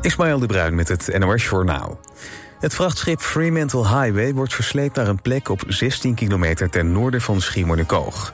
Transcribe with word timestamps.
Ismaël 0.00 0.38
de 0.38 0.46
Bruin 0.46 0.74
met 0.74 0.88
het 0.88 1.18
NOS 1.18 1.44
Journaal. 1.44 2.00
Het 2.60 2.74
vrachtschip 2.74 3.20
Fremantle 3.20 3.88
Highway 3.88 4.34
wordt 4.34 4.54
versleept 4.54 4.96
naar 4.96 5.08
een 5.08 5.22
plek 5.22 5.48
op 5.48 5.62
16 5.66 6.14
kilometer 6.14 6.70
ten 6.70 6.92
noorden 6.92 7.20
van 7.20 7.40
Schiermonnikoog. 7.40 8.32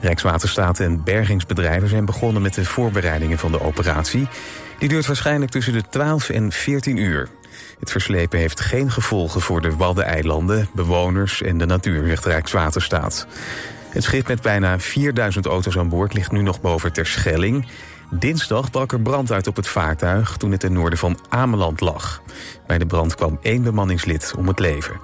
Rijkswaterstaat 0.00 0.80
en 0.80 1.02
bergingsbedrijven 1.04 1.88
zijn 1.88 2.04
begonnen 2.04 2.42
met 2.42 2.54
de 2.54 2.64
voorbereidingen 2.64 3.38
van 3.38 3.52
de 3.52 3.60
operatie. 3.60 4.28
Die 4.78 4.88
duurt 4.88 5.06
waarschijnlijk 5.06 5.50
tussen 5.50 5.72
de 5.72 5.82
12 5.90 6.28
en 6.28 6.52
14 6.52 6.96
uur. 6.96 7.28
Het 7.78 7.90
verslepen 7.90 8.38
heeft 8.38 8.60
geen 8.60 8.90
gevolgen 8.90 9.40
voor 9.40 9.60
de 9.60 9.76
Waddeneilanden, 9.76 10.68
bewoners 10.72 11.42
en 11.42 11.58
de 11.58 11.66
natuur, 11.66 12.18
Rijkswaterstaat. 12.22 13.26
Het 13.88 14.02
schip 14.02 14.28
met 14.28 14.42
bijna 14.42 14.78
4000 14.78 15.46
auto's 15.46 15.78
aan 15.78 15.88
boord 15.88 16.14
ligt 16.14 16.32
nu 16.32 16.42
nog 16.42 16.60
boven 16.60 16.92
Terschelling. 16.92 17.66
Dinsdag 18.18 18.70
brak 18.70 18.92
er 18.92 19.00
brand 19.00 19.32
uit 19.32 19.46
op 19.46 19.56
het 19.56 19.68
vaartuig 19.68 20.36
toen 20.36 20.50
het 20.50 20.60
ten 20.60 20.72
noorden 20.72 20.98
van 20.98 21.18
Ameland 21.28 21.80
lag. 21.80 22.22
Bij 22.66 22.78
de 22.78 22.86
brand 22.86 23.14
kwam 23.14 23.38
één 23.42 23.62
bemanningslid 23.62 24.34
om 24.38 24.48
het 24.48 24.58
leven. 24.58 25.00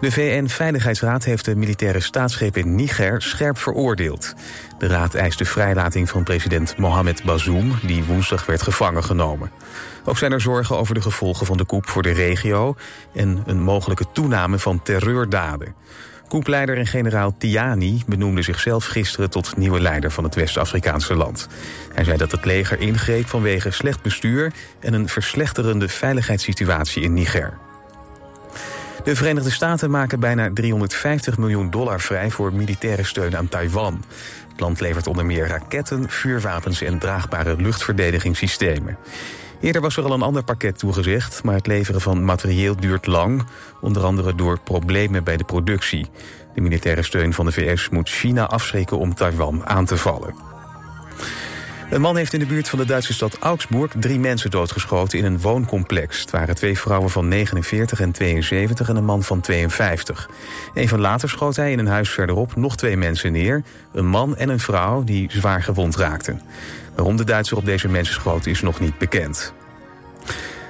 De 0.00 0.12
VN-veiligheidsraad 0.12 1.24
heeft 1.24 1.44
de 1.44 1.56
militaire 1.56 2.00
staatsgreep 2.00 2.56
in 2.56 2.74
Niger 2.74 3.22
scherp 3.22 3.58
veroordeeld. 3.58 4.34
De 4.78 4.86
raad 4.86 5.14
eist 5.14 5.38
de 5.38 5.44
vrijlating 5.44 6.08
van 6.08 6.22
president 6.22 6.76
Mohamed 6.76 7.24
Bazoum, 7.24 7.78
die 7.82 8.04
woensdag 8.04 8.46
werd 8.46 8.62
gevangen 8.62 9.04
genomen. 9.04 9.50
Ook 10.04 10.18
zijn 10.18 10.32
er 10.32 10.40
zorgen 10.40 10.78
over 10.78 10.94
de 10.94 11.00
gevolgen 11.00 11.46
van 11.46 11.56
de 11.56 11.66
coup 11.66 11.88
voor 11.88 12.02
de 12.02 12.12
regio 12.12 12.76
en 13.14 13.42
een 13.46 13.62
mogelijke 13.62 14.04
toename 14.12 14.58
van 14.58 14.82
terreurdaden. 14.82 15.74
Koepleider 16.28 16.76
en 16.76 16.86
generaal 16.86 17.34
Tiani 17.38 18.02
benoemde 18.06 18.42
zichzelf 18.42 18.86
gisteren 18.86 19.30
tot 19.30 19.56
nieuwe 19.56 19.80
leider 19.80 20.10
van 20.10 20.24
het 20.24 20.34
West-Afrikaanse 20.34 21.14
land. 21.14 21.48
Hij 21.94 22.04
zei 22.04 22.16
dat 22.16 22.30
het 22.30 22.44
leger 22.44 22.80
ingreep 22.80 23.26
vanwege 23.26 23.70
slecht 23.70 24.02
bestuur 24.02 24.52
en 24.80 24.94
een 24.94 25.08
verslechterende 25.08 25.88
veiligheidssituatie 25.88 27.02
in 27.02 27.12
Niger. 27.12 27.52
De 29.04 29.16
Verenigde 29.16 29.50
Staten 29.50 29.90
maken 29.90 30.20
bijna 30.20 30.50
350 30.52 31.38
miljoen 31.38 31.70
dollar 31.70 32.00
vrij 32.00 32.30
voor 32.30 32.52
militaire 32.52 33.04
steun 33.04 33.36
aan 33.36 33.48
Taiwan. 33.48 34.04
Het 34.50 34.60
land 34.60 34.80
levert 34.80 35.06
onder 35.06 35.26
meer 35.26 35.46
raketten, 35.46 36.10
vuurwapens 36.10 36.82
en 36.82 36.98
draagbare 36.98 37.56
luchtverdedigingssystemen. 37.56 38.96
Eerder 39.60 39.82
was 39.82 39.96
er 39.96 40.04
al 40.04 40.12
een 40.12 40.22
ander 40.22 40.44
pakket 40.44 40.78
toegezegd, 40.78 41.44
maar 41.44 41.54
het 41.54 41.66
leveren 41.66 42.00
van 42.00 42.24
materieel 42.24 42.76
duurt 42.76 43.06
lang, 43.06 43.46
onder 43.80 44.04
andere 44.04 44.34
door 44.34 44.58
problemen 44.60 45.24
bij 45.24 45.36
de 45.36 45.44
productie. 45.44 46.06
De 46.54 46.60
militaire 46.60 47.02
steun 47.02 47.34
van 47.34 47.44
de 47.44 47.52
VS 47.52 47.88
moet 47.88 48.08
China 48.08 48.46
afschrikken 48.46 48.98
om 48.98 49.14
Taiwan 49.14 49.66
aan 49.66 49.84
te 49.84 49.96
vallen. 49.96 50.34
Een 51.90 52.00
man 52.00 52.16
heeft 52.16 52.32
in 52.32 52.38
de 52.38 52.46
buurt 52.46 52.68
van 52.68 52.78
de 52.78 52.84
Duitse 52.84 53.12
stad 53.12 53.38
Augsburg 53.38 53.92
drie 53.98 54.18
mensen 54.18 54.50
doodgeschoten 54.50 55.18
in 55.18 55.24
een 55.24 55.40
wooncomplex. 55.40 56.20
Het 56.20 56.30
waren 56.30 56.54
twee 56.54 56.78
vrouwen 56.78 57.10
van 57.10 57.28
49 57.28 58.00
en 58.00 58.12
72 58.12 58.88
en 58.88 58.96
een 58.96 59.04
man 59.04 59.22
van 59.22 59.40
52. 59.40 60.30
Even 60.74 61.00
later 61.00 61.28
schoot 61.28 61.56
hij 61.56 61.72
in 61.72 61.78
een 61.78 61.86
huis 61.86 62.10
verderop 62.10 62.56
nog 62.56 62.76
twee 62.76 62.96
mensen 62.96 63.32
neer. 63.32 63.62
Een 63.92 64.06
man 64.06 64.36
en 64.36 64.48
een 64.48 64.60
vrouw 64.60 65.04
die 65.04 65.30
zwaar 65.30 65.62
gewond 65.62 65.96
raakten. 65.96 66.40
Waarom 66.94 67.16
de 67.16 67.24
Duitser 67.24 67.56
op 67.56 67.64
deze 67.64 67.88
mensen 67.88 68.14
schoot 68.14 68.46
is 68.46 68.60
nog 68.60 68.80
niet 68.80 68.98
bekend. 68.98 69.52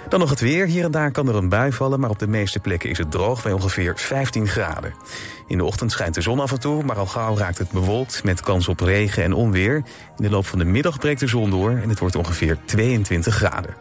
Dan 0.08 0.20
nog 0.20 0.30
het 0.30 0.40
weer. 0.40 0.66
Hier 0.66 0.84
en 0.84 0.90
daar 0.90 1.10
kan 1.10 1.28
er 1.28 1.36
een 1.36 1.48
bui 1.48 1.72
vallen, 1.72 2.00
maar 2.00 2.10
op 2.10 2.18
de 2.18 2.28
meeste 2.28 2.60
plekken 2.60 2.90
is 2.90 2.98
het 2.98 3.10
droog 3.10 3.42
bij 3.42 3.52
ongeveer 3.52 3.92
15 3.96 4.46
graden. 4.46 4.94
In 5.46 5.56
de 5.56 5.64
ochtend 5.64 5.92
schijnt 5.92 6.14
de 6.14 6.20
zon 6.20 6.40
af 6.40 6.52
en 6.52 6.60
toe, 6.60 6.82
maar 6.82 6.96
al 6.96 7.06
gauw 7.06 7.36
raakt 7.36 7.58
het 7.58 7.70
bewolkt 7.70 8.24
met 8.24 8.40
kans 8.40 8.68
op 8.68 8.80
regen 8.80 9.22
en 9.22 9.32
onweer. 9.32 9.74
In 9.76 9.84
de 10.16 10.30
loop 10.30 10.46
van 10.46 10.58
de 10.58 10.64
middag 10.64 10.98
breekt 10.98 11.20
de 11.20 11.26
zon 11.26 11.50
door 11.50 11.70
en 11.70 11.88
het 11.88 11.98
wordt 11.98 12.16
ongeveer 12.16 12.58
22 12.64 13.34
graden. 13.34 13.74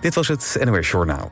Dit 0.00 0.14
was 0.14 0.28
het 0.28 0.56
NOS 0.64 0.90
Journaal. 0.90 1.30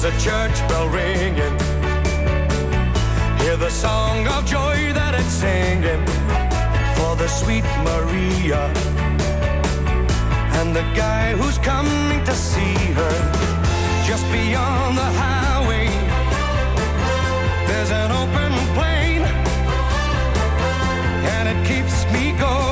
There's 0.00 0.14
a 0.14 0.24
church 0.24 0.56
bell 0.68 0.88
ringing. 0.90 1.58
Hear 3.40 3.56
the 3.56 3.68
song 3.68 4.28
of 4.28 4.46
joy 4.46 4.92
that 4.92 5.16
it's 5.18 5.26
singing 5.26 6.06
for 6.94 7.16
the 7.16 7.26
sweet 7.26 7.64
Maria 7.82 8.62
and 10.60 10.76
the 10.76 10.86
guy 10.94 11.32
who's 11.32 11.58
coming 11.58 12.24
to 12.26 12.32
see 12.32 12.76
her 12.94 13.16
just 14.06 14.24
beyond 14.30 14.96
the 14.96 15.10
highway. 15.18 15.88
There's 17.66 17.90
an 17.90 18.12
open 18.12 18.52
plain 18.78 19.22
and 21.34 21.48
it 21.48 21.66
keeps 21.66 22.04
me 22.12 22.38
going. 22.38 22.67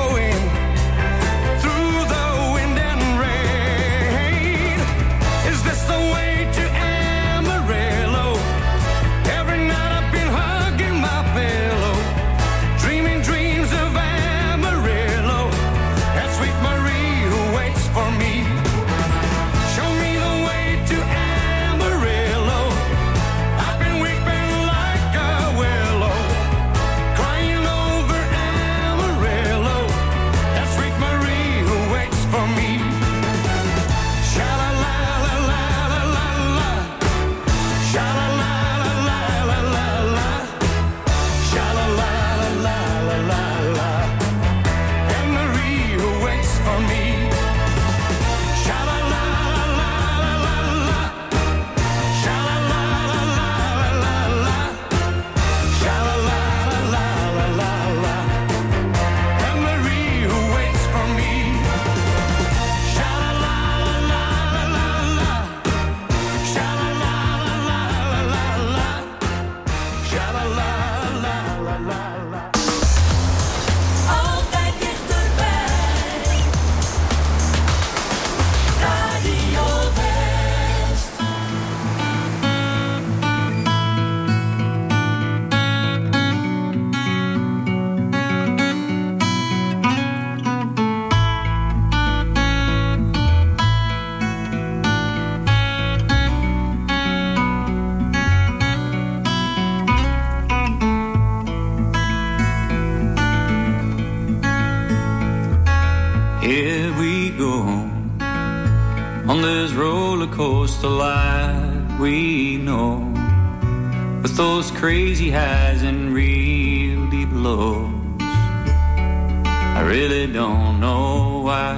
crazy 114.86 115.30
highs 115.30 115.82
and 115.82 116.14
real 116.14 117.10
deep 117.10 117.28
lows. 117.32 117.90
I 118.20 119.82
really 119.84 120.28
don't 120.28 120.78
know 120.78 121.40
why. 121.40 121.74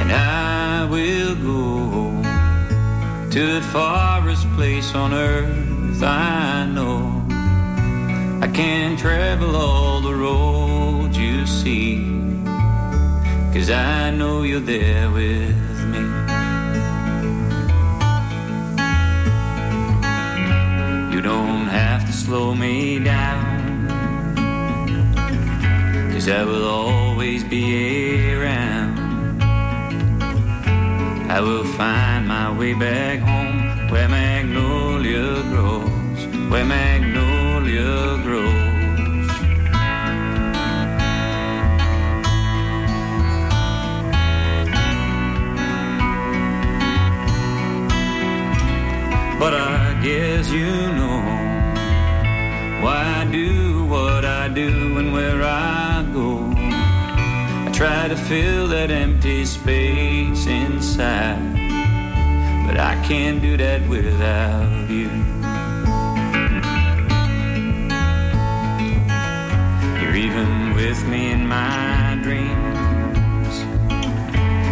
And 0.00 0.12
I 0.12 0.86
will 0.90 1.34
go 1.34 2.22
to 3.30 3.54
the 3.54 3.62
farthest 3.72 4.46
place 4.50 4.94
on 4.94 5.14
earth 5.14 6.02
I 6.02 6.66
know. 6.66 7.24
I 8.42 8.48
can 8.52 8.98
travel 8.98 9.56
all 9.56 10.02
the 10.02 10.14
roads 10.14 11.16
you 11.16 11.46
see, 11.46 12.04
cause 13.54 13.70
I 13.70 14.10
know 14.10 14.42
you're 14.42 14.60
there 14.60 15.10
with 15.10 15.63
slow 22.34 22.52
me 22.52 22.98
down. 22.98 23.86
Cause 26.12 26.28
I 26.28 26.42
will 26.50 26.66
always 26.68 27.44
be 27.44 27.64
around. 28.34 28.92
I 31.36 31.38
will 31.46 31.66
find 31.78 32.26
my 32.26 32.48
way 32.58 32.74
back 32.74 33.20
home 33.30 33.58
where 33.90 34.08
magnolia 34.08 35.28
grows, 35.52 36.20
where 36.50 36.66
magnolia 36.76 37.94
grows. 38.26 39.28
But 49.38 49.54
I 49.54 50.00
guess 50.02 50.50
you 50.50 50.72
know 50.96 51.03
where 55.14 55.44
I 55.44 56.04
go. 56.12 56.52
I 56.56 57.70
try 57.72 58.08
to 58.08 58.16
fill 58.16 58.66
that 58.68 58.90
empty 58.90 59.44
space 59.44 60.46
inside, 60.46 61.54
but 62.66 62.76
I 62.80 63.00
can't 63.06 63.40
do 63.40 63.56
that 63.56 63.80
without 63.88 64.90
you. 64.90 65.10
You're 70.00 70.16
even 70.16 70.74
with 70.74 71.00
me 71.06 71.30
in 71.30 71.46
my 71.46 72.18
dreams. 72.20 73.54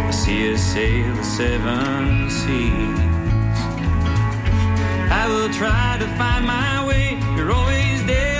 I 0.07 0.11
see 0.11 0.53
us 0.53 0.61
sail 0.61 1.15
the 1.15 1.23
seven 1.23 2.29
seas. 2.29 2.99
I 5.19 5.23
will 5.29 5.51
try 5.53 5.95
to 6.03 6.07
find 6.19 6.45
my 6.45 6.85
way. 6.85 7.17
You're 7.37 7.53
always 7.53 8.05
there 8.05 8.32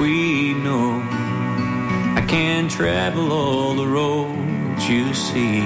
we 0.00 0.54
know. 0.54 1.02
I 2.16 2.24
can't 2.26 2.70
travel 2.70 3.32
all 3.32 3.74
the 3.74 3.86
roads 3.86 4.88
you 4.88 5.14
see. 5.14 5.60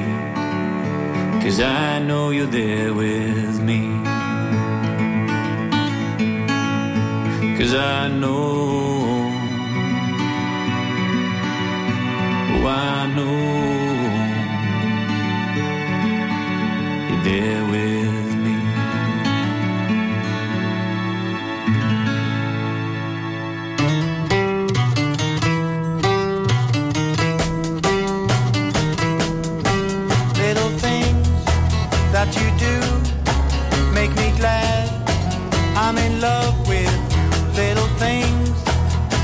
Cause 1.42 1.60
I 1.60 1.98
know 1.98 2.30
you're 2.30 2.46
there 2.46 2.92
with 2.92 3.60
me. 3.60 3.82
Cause 7.58 7.74
I 7.74 8.08
know. 8.08 8.88
Oh, 12.54 12.66
I 12.66 13.06
know. 13.16 13.38
You're 17.08 17.24
there 17.24 17.64
with 17.70 17.92
me. 17.92 17.97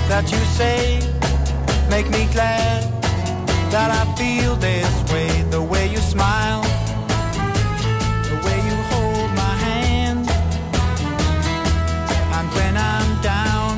That 0.08 0.30
you 0.30 0.38
say 0.58 1.00
make 1.88 2.08
me 2.10 2.26
glad 2.32 2.82
that 3.70 3.90
I 3.90 4.04
feel 4.16 4.54
this 4.56 4.92
way. 5.12 5.42
The 5.50 5.62
way 5.62 5.86
you 5.88 5.98
smile, 5.98 6.62
the 8.30 8.38
way 8.46 8.58
you 8.68 8.76
hold 8.92 9.30
my 9.44 9.54
hand, 9.68 10.28
and 12.36 12.46
when 12.56 12.76
I'm 12.76 13.10
down, 13.22 13.72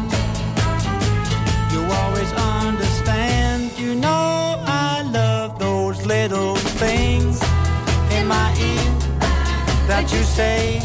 you 1.73 1.81
always 2.01 2.33
understand. 2.33 3.79
You 3.79 3.95
know 3.95 4.63
I 4.67 5.03
love 5.13 5.59
those 5.59 6.05
little 6.07 6.57
things 6.83 7.41
in 8.17 8.27
my 8.27 8.49
ear 8.59 8.93
that 9.87 10.11
you 10.13 10.23
say 10.25 10.81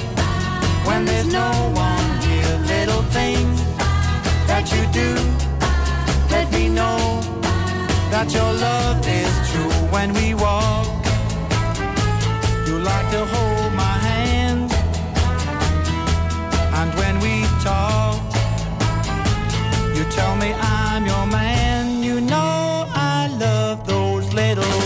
when 0.86 1.06
there's 1.06 1.32
no 1.32 1.52
one 1.74 2.22
here. 2.22 2.58
Little 2.76 3.04
things 3.04 3.61
do 4.92 5.16
let 6.30 6.52
me 6.52 6.68
know 6.68 7.22
that 8.12 8.28
your 8.34 8.52
love 8.54 9.00
is 9.08 9.34
true 9.50 9.74
when 9.90 10.14
we 10.14 10.34
walk. 10.34 10.88
You 12.68 12.78
like 12.80 13.08
to 13.12 13.26
hold 13.34 13.74
my 13.74 13.98
hand, 14.10 14.72
and 16.80 16.90
when 17.00 17.16
we 17.26 17.44
talk, 17.64 18.22
you 19.96 20.04
tell 20.12 20.36
me 20.36 20.54
I'm 20.54 21.06
your 21.06 21.26
man. 21.28 22.04
You 22.04 22.22
know 22.22 22.86
I 22.94 23.28
love 23.40 23.88
those 23.88 24.34
little 24.34 24.81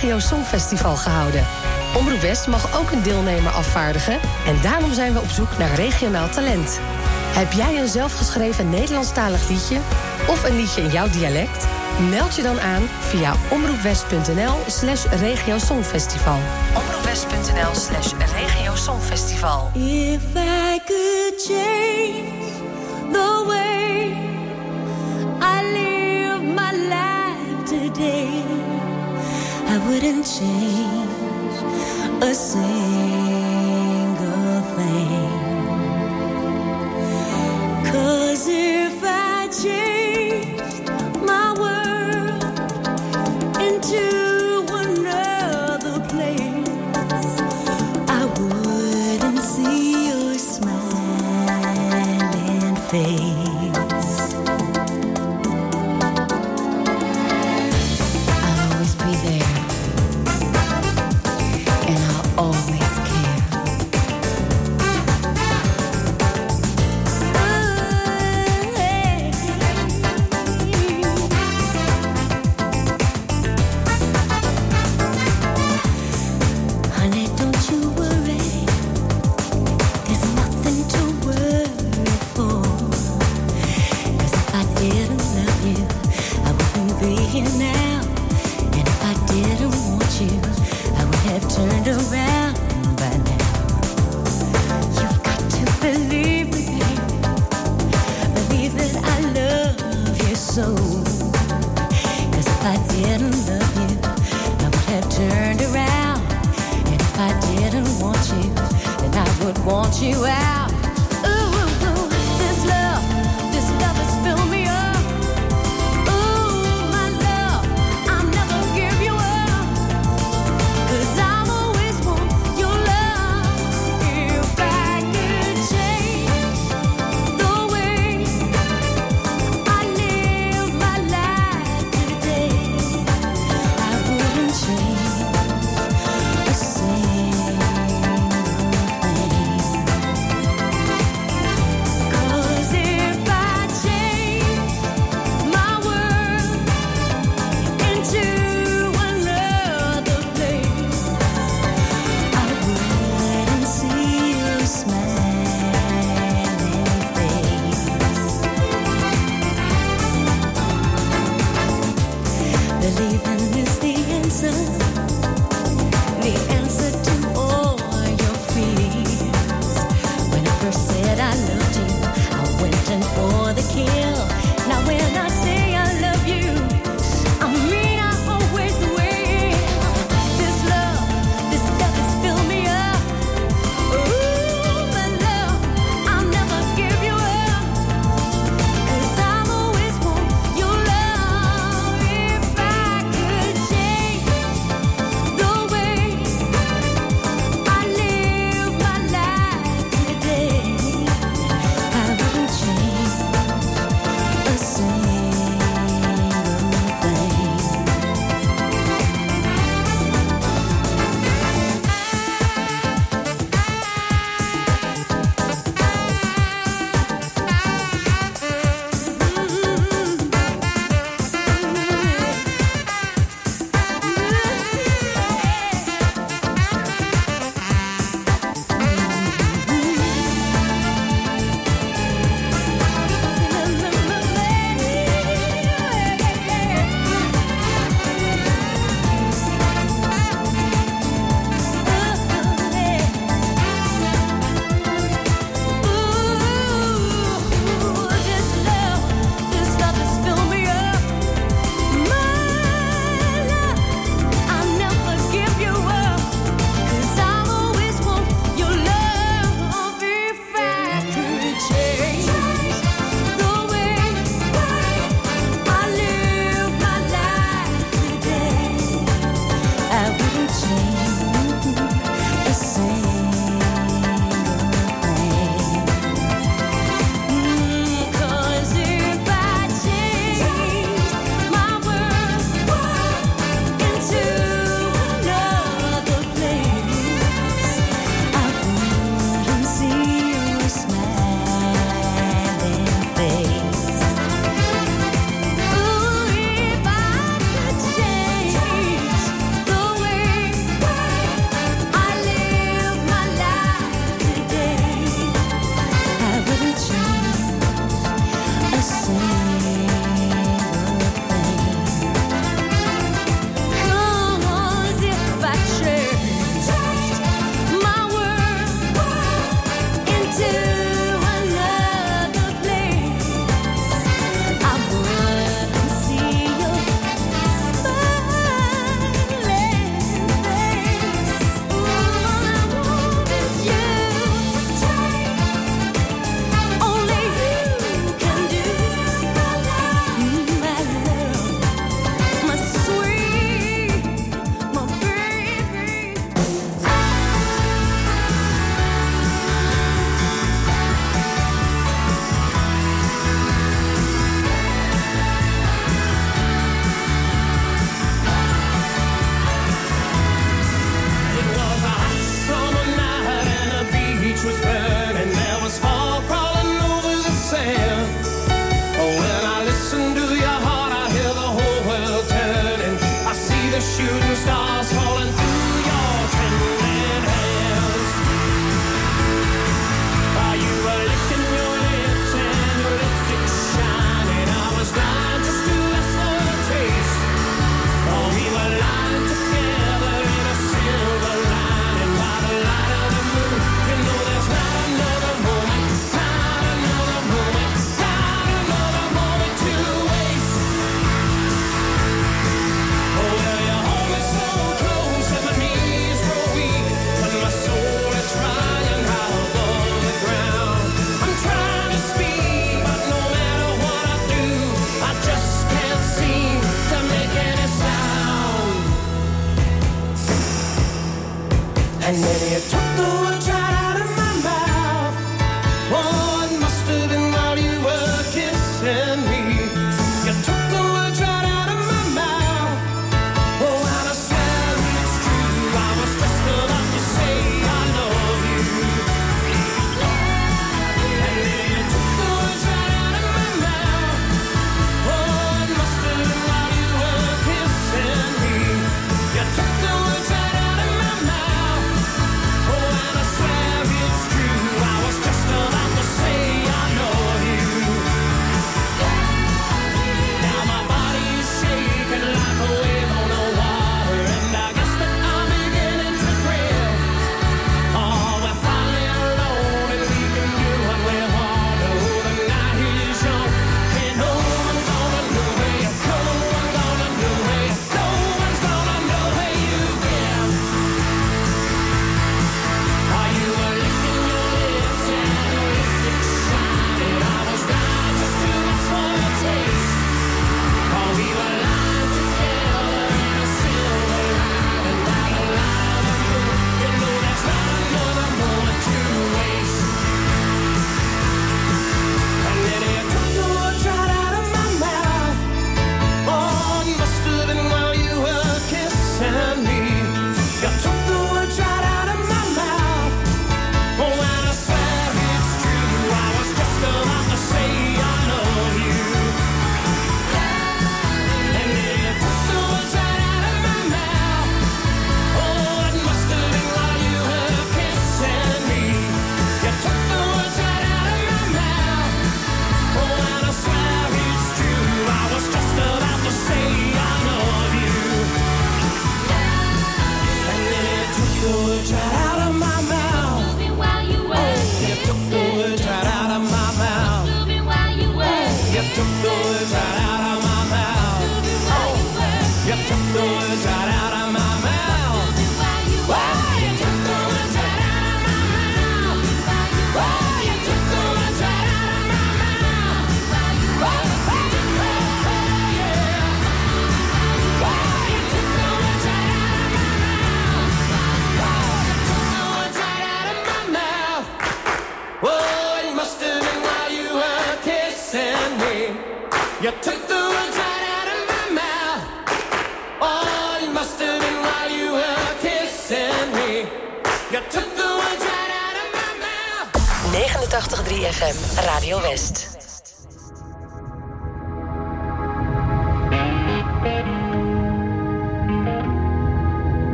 Regio 0.00 0.18
Songfestival 0.18 0.96
gehouden. 0.96 1.46
Omroep 1.96 2.20
West 2.20 2.46
mag 2.46 2.78
ook 2.78 2.90
een 2.90 3.02
deelnemer 3.02 3.52
afvaardigen 3.52 4.18
en 4.46 4.60
daarom 4.62 4.92
zijn 4.92 5.12
we 5.12 5.20
op 5.20 5.28
zoek 5.28 5.58
naar 5.58 5.74
regionaal 5.74 6.28
talent. 6.28 6.80
Heb 7.34 7.52
jij 7.52 7.78
een 7.78 7.88
zelfgeschreven 7.88 8.70
Nederlandstalig 8.70 9.48
liedje 9.48 9.78
of 10.28 10.44
een 10.44 10.56
liedje 10.56 10.82
in 10.82 10.90
jouw 10.90 11.10
dialect? 11.10 11.66
Meld 12.10 12.36
je 12.36 12.42
dan 12.42 12.60
aan 12.60 12.82
via 13.00 13.34
omroepwest.nl 13.50 14.54
slash 14.66 15.04
regiosongfestival. 15.04 16.38
Omroepwest.nl 16.76 17.74
slash 17.74 18.12
regiosongfestival. 18.36 19.70
If 19.74 20.22
I 20.34 20.80
could 20.86 21.79
couldn't 30.00 30.24
change 30.24 31.10
a 32.22 32.34
single 32.34 32.62
thing. 34.74 35.30
Cause 37.84 38.48
if 38.48 39.04
I 39.04 39.48
changed 39.62 40.88
my 41.22 41.52
world 41.60 42.44
into 43.60 44.64
another 44.72 46.00
place, 46.08 47.36
I 48.08 48.24
wouldn't 48.38 49.40
see 49.40 50.08
your 50.08 50.34
smiling 50.38 51.56
face. 52.88 53.39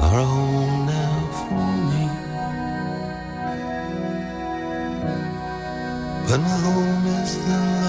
are 0.00 0.24
home 0.24 0.86
now 0.86 1.18
for 1.38 1.66
me. 1.90 2.06
But 6.26 6.38
my 6.40 6.56
home 6.66 7.06
is 7.06 7.32
the 7.46 7.83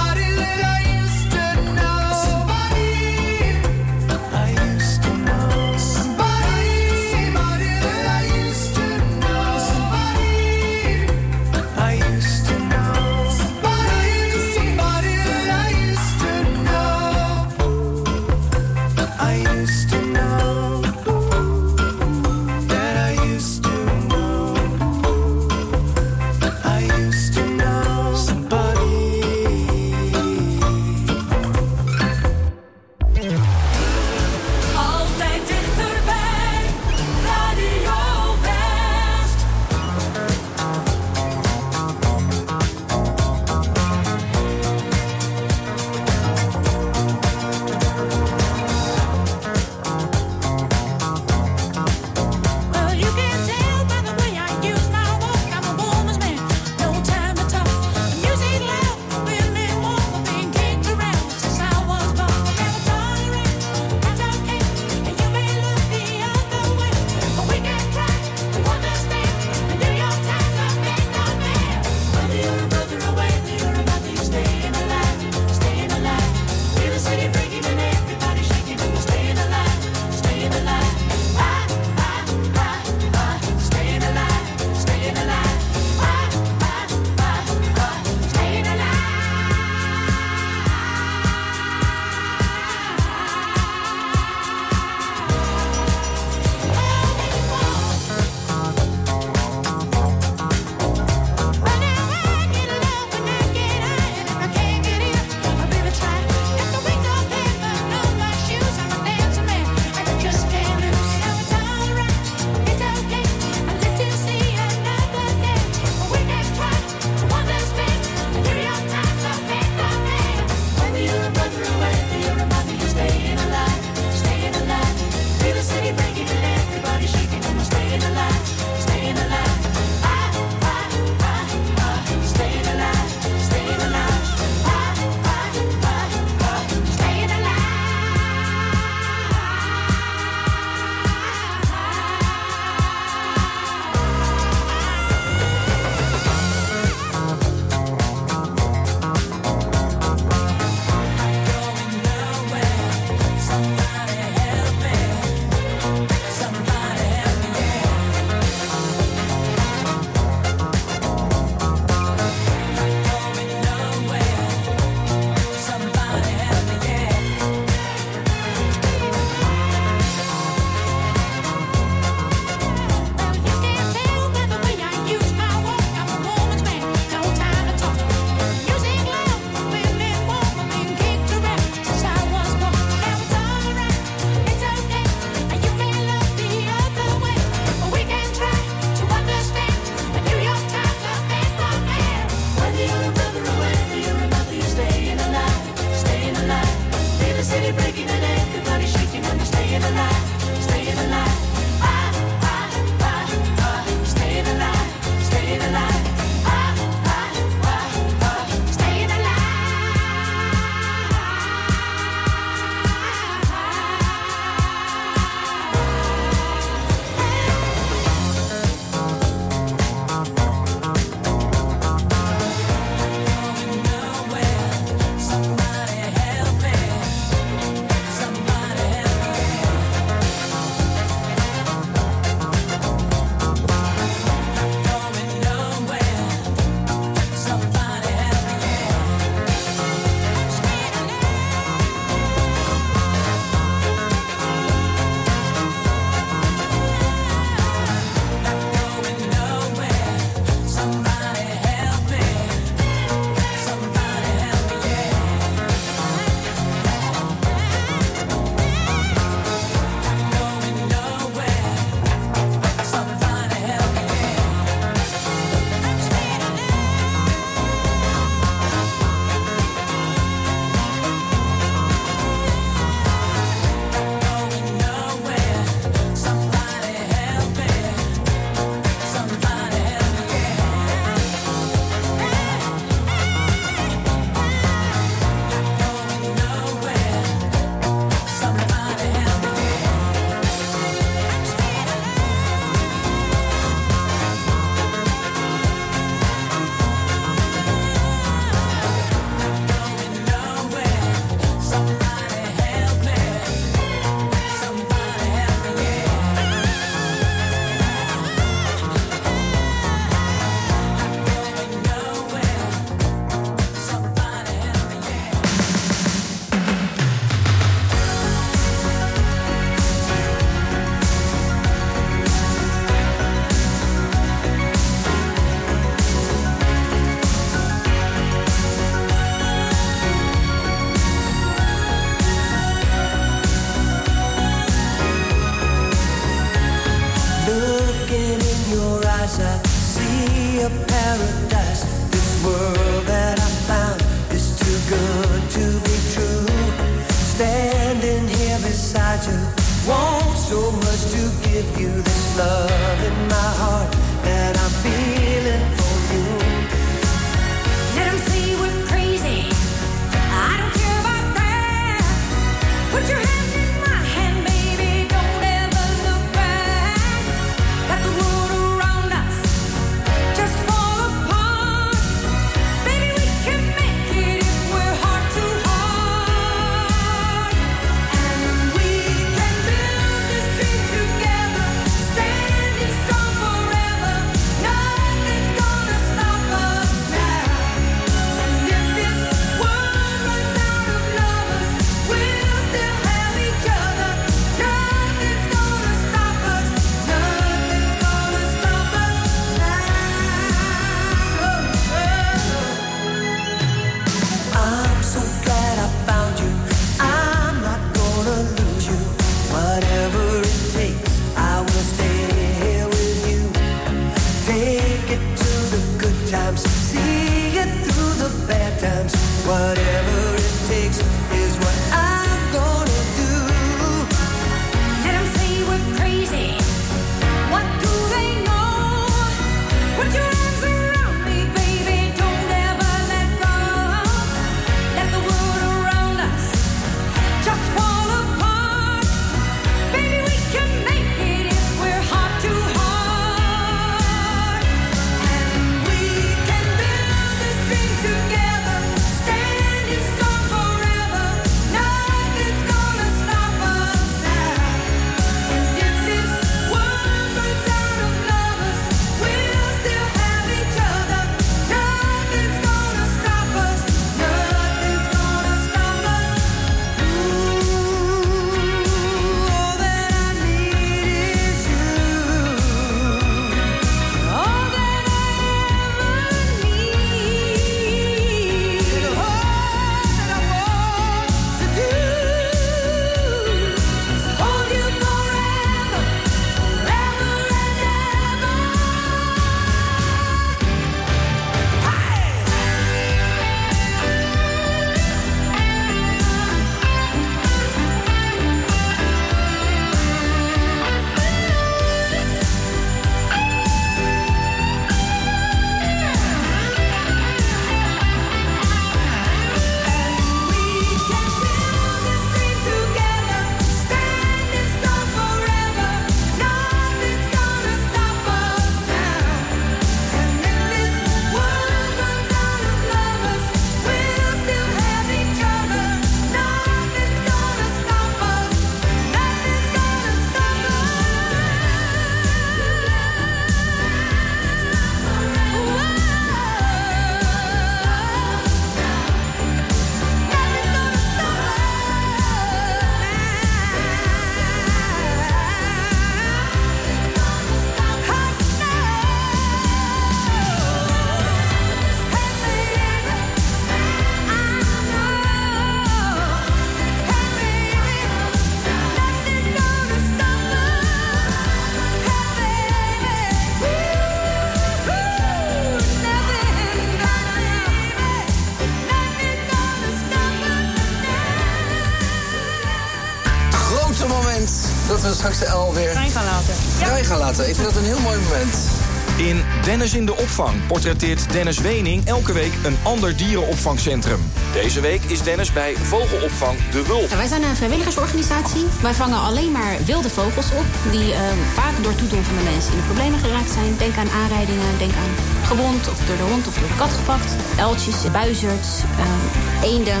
Dennis 579.64 579.94
in 579.94 580.06
de 580.06 580.16
opvang 580.16 580.66
portretteert 580.66 581.32
Dennis 581.32 581.58
Wening 581.58 582.06
elke 582.06 582.32
week 582.32 582.52
een 582.64 582.76
ander 582.82 583.16
dierenopvangcentrum. 583.16 584.20
Deze 584.52 584.80
week 584.80 585.02
is 585.02 585.22
Dennis 585.22 585.52
bij 585.52 585.74
vogelopvang 585.76 586.58
De 586.70 586.82
Wulp. 586.86 587.08
Wij 587.08 587.26
zijn 587.26 587.42
een 587.42 587.56
vrijwilligersorganisatie. 587.56 588.64
Wij 588.82 588.94
vangen 588.94 589.18
alleen 589.18 589.52
maar 589.52 589.76
wilde 589.84 590.10
vogels 590.10 590.50
op... 590.52 590.64
die 590.90 591.12
eh, 591.12 591.20
vaak 591.52 591.82
door 591.82 591.94
toedoen 591.94 592.22
van 592.22 592.36
de 592.36 592.50
mensen 592.50 592.72
in 592.72 592.78
de 592.78 592.84
problemen 592.84 593.18
geraakt 593.18 593.50
zijn. 593.50 593.76
Denk 593.78 593.96
aan 593.96 594.10
aanrijdingen, 594.10 594.78
denk 594.78 594.94
aan 594.94 595.14
gewond 595.44 595.88
of 595.88 596.06
door 596.06 596.16
de 596.16 596.22
hond 596.32 596.46
of 596.46 596.54
door 596.58 596.68
de 596.68 596.76
kat 596.76 596.92
gepakt. 596.92 597.30
Eltjes, 597.56 598.10
buizerds, 598.12 598.68
eh, 598.98 599.70
eenden. 599.70 600.00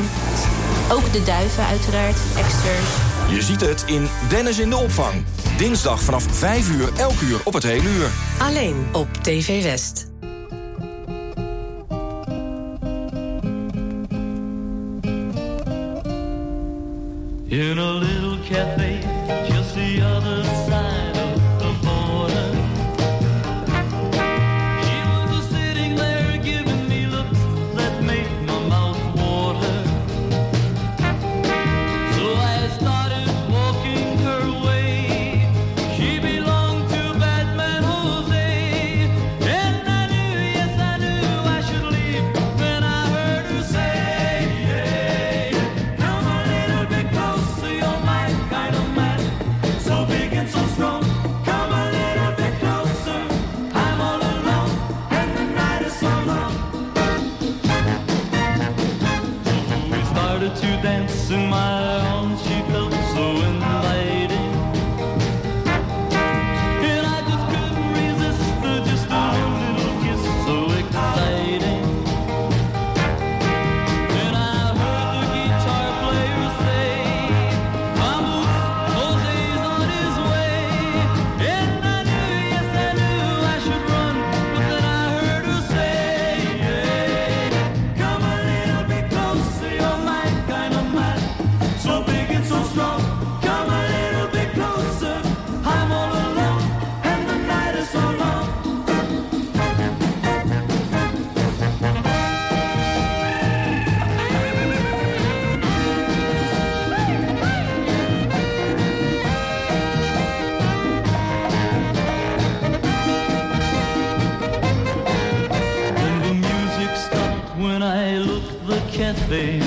Ook 0.90 1.12
de 1.12 1.22
duiven 1.22 1.66
uiteraard, 1.66 2.18
eksters. 2.36 3.13
Je 3.34 3.42
ziet 3.42 3.60
het 3.60 3.84
in 3.86 4.06
Dennis 4.28 4.58
in 4.58 4.70
de 4.70 4.76
opvang. 4.76 5.24
Dinsdag 5.56 6.02
vanaf 6.02 6.22
5 6.30 6.70
uur, 6.70 6.88
elk 6.98 7.20
uur 7.20 7.40
op 7.44 7.52
het 7.52 7.62
hele 7.62 7.88
uur. 7.88 8.10
Alleen 8.38 8.86
op 8.92 9.08
TV 9.22 9.62
West. 9.62 10.13
We 60.44 60.50
started 60.50 61.08
to 61.08 62.13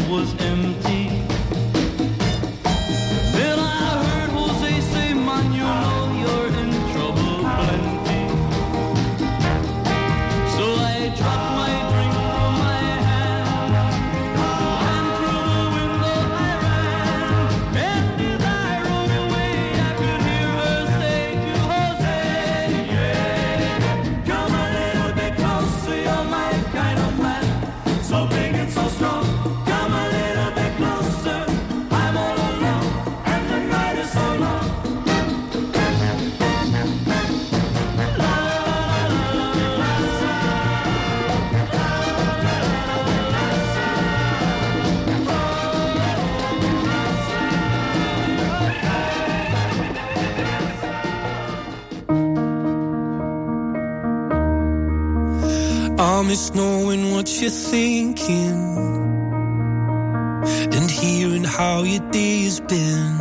was 0.08 0.37
I 56.00 56.22
miss 56.22 56.54
knowing 56.54 57.12
what 57.12 57.28
you're 57.42 57.50
thinking 57.50 58.54
and 60.76 60.92
hearing 60.92 61.44
how 61.44 61.82
your 61.82 62.12
day 62.12 62.44
has 62.44 62.60
been. 62.60 63.18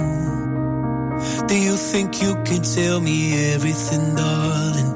Do 1.46 1.56
you 1.56 1.76
think 1.76 2.20
you 2.20 2.34
can 2.44 2.62
tell 2.62 3.00
me 3.00 3.52
everything, 3.54 4.14
darling? 4.14 4.92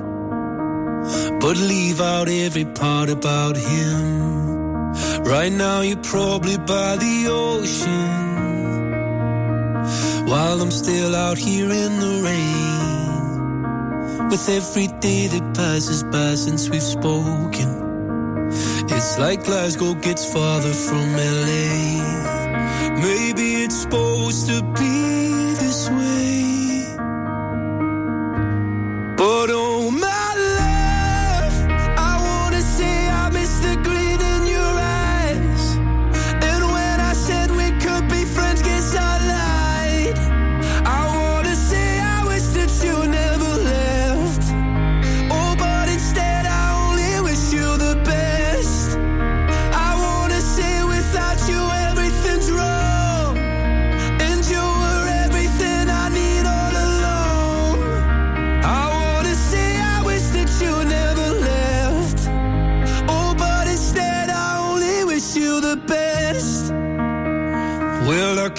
But 1.40 1.56
leave 1.56 2.02
out 2.02 2.28
every 2.28 2.66
part 2.66 3.08
about 3.08 3.56
him. 3.56 4.92
Right 5.24 5.50
now, 5.50 5.80
you're 5.80 5.96
probably 6.02 6.58
by 6.58 6.96
the 6.96 7.28
ocean 7.28 8.20
while 10.28 10.60
I'm 10.60 10.70
still 10.70 11.16
out 11.16 11.38
here 11.38 11.70
in 11.70 12.00
the 12.00 12.20
rain. 12.24 12.89
With 14.30 14.48
every 14.48 14.86
day 15.00 15.26
that 15.26 15.56
passes 15.56 16.04
by 16.04 16.36
since 16.36 16.70
we've 16.70 16.80
spoken, 16.80 18.48
it's 18.88 19.18
like 19.18 19.44
Glasgow 19.44 19.94
gets 19.94 20.32
farther 20.32 20.72
from 20.72 21.16
LA. 21.16 21.98
Maybe 23.02 23.64
it's 23.64 23.82
supposed 23.82 24.46
to 24.46 24.62
be 24.78 25.54
this 25.58 25.90
way. 25.90 26.84
But 29.16 29.50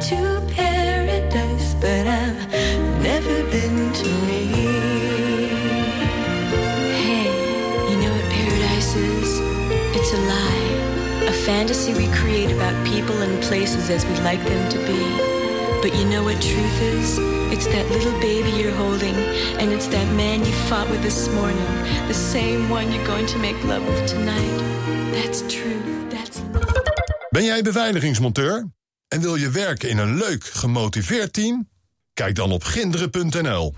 to 0.00 0.42
paradise, 0.56 1.74
but 1.74 2.06
I've 2.06 2.48
never 3.02 3.42
been 3.50 3.92
to 3.92 4.08
me. 4.28 4.46
Hey, 7.04 7.28
you 7.90 7.96
know 8.00 8.10
what 8.10 8.24
paradise 8.32 8.96
is? 8.96 9.38
It's 9.94 10.12
a 10.12 10.20
lie, 10.26 11.26
a 11.28 11.32
fantasy 11.32 11.92
we 11.92 12.06
create 12.14 12.50
about 12.50 12.74
people 12.86 13.20
and 13.20 13.42
places 13.42 13.90
as 13.90 14.06
we'd 14.06 14.20
like 14.20 14.42
them 14.44 14.70
to 14.70 14.78
be. 14.86 15.00
But 15.82 15.94
you 15.94 16.06
know 16.06 16.24
what 16.24 16.40
truth 16.40 16.82
is? 16.82 17.18
It's 17.52 17.66
that 17.66 17.86
little 17.90 18.18
baby 18.20 18.50
you're 18.52 18.72
holding, 18.72 19.16
and 19.60 19.70
it's 19.70 19.88
that 19.88 20.06
man 20.16 20.40
you 20.40 20.52
fought 20.68 20.88
with 20.88 21.02
this 21.02 21.28
morning, 21.34 21.66
the 22.08 22.14
same 22.14 22.70
one 22.70 22.90
you're 22.90 23.06
going 23.06 23.26
to 23.26 23.38
make 23.38 23.62
love 23.64 23.84
with 23.86 24.06
tonight. 24.08 24.58
That's 25.12 25.42
truth. 25.42 26.10
That's 26.10 26.40
love. 26.54 26.80
Ben 27.30 27.44
jij 27.44 27.62
beveiligingsmonteur? 27.62 28.79
En 29.10 29.20
wil 29.20 29.34
je 29.34 29.50
werken 29.50 29.88
in 29.88 29.98
een 29.98 30.16
leuk, 30.16 30.44
gemotiveerd 30.44 31.32
team? 31.32 31.68
Kijk 32.12 32.34
dan 32.34 32.52
op 32.52 32.64
ginderen.nl. 32.64 33.72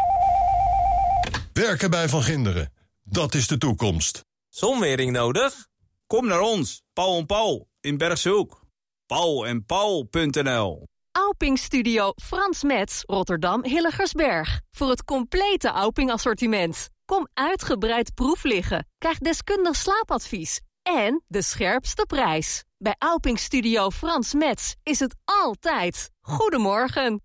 Werken 1.53 1.91
bij 1.91 2.09
Van 2.09 2.23
Ginderen, 2.23 2.73
dat 3.03 3.35
is 3.35 3.47
de 3.47 3.59
toekomst. 3.59 4.25
Zonwering 4.49 5.13
nodig? 5.13 5.67
Kom 6.07 6.27
naar 6.27 6.41
ons, 6.41 6.83
Paul 6.93 7.19
en 7.19 7.27
Paul, 7.27 7.69
in 7.81 7.97
Bergshoek. 7.97 8.61
Paul 9.07 9.47
en 9.47 9.65
Paul.nl 9.65 10.89
Auping 11.13 11.59
Studio 11.59 12.13
Frans 12.23 12.63
Mets, 12.63 13.03
Rotterdam 13.07 13.65
Hilligersberg. 13.65 14.61
Voor 14.71 14.89
het 14.89 15.05
complete 15.05 15.69
Auping 15.69 16.11
assortiment. 16.11 16.89
Kom 17.05 17.29
uitgebreid 17.35 18.15
proefliggen, 18.15 18.87
krijg 18.99 19.19
deskundig 19.19 19.77
slaapadvies 19.77 20.61
en 20.83 21.23
de 21.27 21.43
scherpste 21.43 22.05
prijs. 22.07 22.65
Bij 22.83 22.95
Auping 22.99 23.39
Studio 23.39 23.91
Frans 23.91 24.35
Mets 24.35 24.75
is 24.83 24.99
het 24.99 25.15
altijd 25.25 26.11
goedemorgen. 26.21 27.23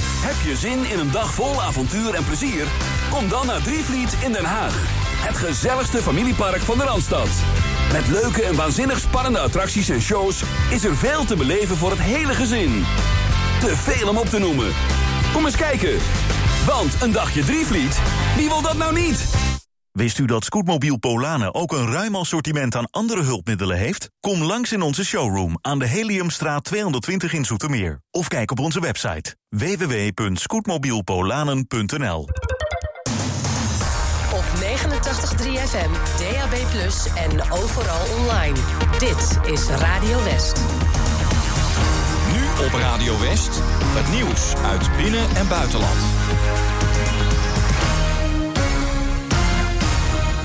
Heb 0.00 0.50
je 0.50 0.56
zin 0.56 0.90
in 0.90 0.98
een 0.98 1.10
dag 1.10 1.34
vol 1.34 1.62
avontuur 1.62 2.14
en 2.14 2.24
plezier? 2.24 2.66
Kom 3.10 3.28
dan 3.28 3.46
naar 3.46 3.62
Drievliet 3.62 4.12
in 4.24 4.32
Den 4.32 4.44
Haag. 4.44 4.74
Het 5.26 5.36
gezelligste 5.36 5.98
familiepark 5.98 6.60
van 6.60 6.78
de 6.78 6.84
Randstad. 6.84 7.28
Met 7.92 8.08
leuke 8.08 8.42
en 8.42 8.56
waanzinnig 8.56 8.98
spannende 8.98 9.38
attracties 9.38 9.88
en 9.88 10.00
shows... 10.00 10.42
is 10.70 10.84
er 10.84 10.96
veel 10.96 11.24
te 11.24 11.36
beleven 11.36 11.76
voor 11.76 11.90
het 11.90 12.00
hele 12.00 12.34
gezin. 12.34 12.84
Te 13.60 13.76
veel 13.76 14.08
om 14.08 14.16
op 14.16 14.26
te 14.26 14.38
noemen. 14.38 14.72
Kom 15.32 15.44
eens 15.44 15.56
kijken. 15.56 15.98
Want 16.66 17.02
een 17.02 17.12
dagje 17.12 17.44
Drievliet, 17.44 18.00
wie 18.36 18.48
wil 18.48 18.62
dat 18.62 18.76
nou 18.76 18.94
niet? 18.94 19.24
Wist 19.92 20.18
u 20.18 20.24
dat 20.24 20.44
Scootmobiel 20.44 20.98
Polanen 20.98 21.54
ook 21.54 21.72
een 21.72 21.90
ruim 21.90 22.16
assortiment 22.16 22.76
aan 22.76 22.90
andere 22.90 23.22
hulpmiddelen 23.22 23.76
heeft? 23.76 24.10
Kom 24.20 24.42
langs 24.42 24.72
in 24.72 24.82
onze 24.82 25.04
showroom 25.04 25.58
aan 25.60 25.78
de 25.78 25.86
Heliumstraat 25.86 26.64
220 26.64 27.32
in 27.32 27.44
Zoetermeer. 27.44 28.00
Of 28.10 28.28
kijk 28.28 28.50
op 28.50 28.58
onze 28.58 28.80
website 28.80 29.36
www.scootmobielpolanen.nl 29.48 32.28
Op 34.32 34.44
89.3 34.60 34.64
FM, 35.68 35.90
DAB+, 36.18 36.54
en 37.16 37.50
overal 37.50 38.06
online. 38.18 38.58
Dit 38.98 39.38
is 39.52 39.66
Radio 39.66 40.24
West. 40.24 40.60
Nu 42.32 42.64
op 42.66 42.72
Radio 42.72 43.20
West, 43.20 43.60
het 43.84 44.10
nieuws 44.14 44.54
uit 44.54 44.96
binnen- 44.96 45.36
en 45.36 45.48
buitenland. 45.48 45.96